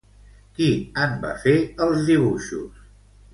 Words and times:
Qui 0.59 0.69
en 1.05 1.13
va 1.25 1.33
fer 1.43 1.53
els 1.87 2.01
dibuixos? 2.09 2.81